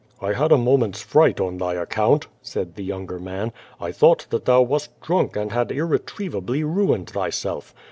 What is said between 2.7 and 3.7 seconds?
the younger man,